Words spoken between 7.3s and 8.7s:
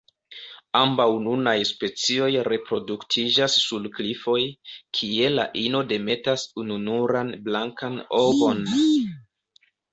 blankan ovon.